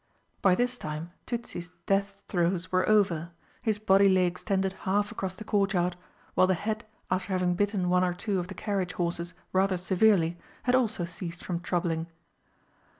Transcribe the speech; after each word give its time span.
By 0.41 0.55
this 0.55 0.79
time 0.79 1.11
Tützi's 1.27 1.69
death 1.85 2.23
throes 2.27 2.71
were 2.71 2.89
over; 2.89 3.29
his 3.61 3.77
body 3.77 4.09
lay 4.09 4.25
extended 4.25 4.73
half 4.89 5.11
across 5.11 5.35
the 5.35 5.43
Courtyard, 5.43 5.95
while 6.33 6.47
the 6.47 6.55
head, 6.55 6.85
after 7.11 7.27
having 7.31 7.53
bitten 7.53 7.87
one 7.87 8.03
or 8.03 8.15
two 8.15 8.39
of 8.39 8.47
the 8.47 8.55
carriage 8.55 8.93
horses 8.93 9.35
rather 9.53 9.77
severely, 9.77 10.39
had 10.63 10.73
also 10.73 11.05
ceased 11.05 11.45
from 11.45 11.59
troubling. 11.59 12.07